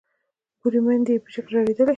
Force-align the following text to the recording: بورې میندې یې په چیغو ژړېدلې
بورې 0.59 0.79
میندې 0.85 1.11
یې 1.15 1.21
په 1.23 1.29
چیغو 1.33 1.49
ژړېدلې 1.51 1.83